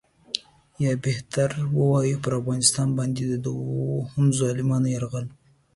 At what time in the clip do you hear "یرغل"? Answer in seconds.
4.95-5.25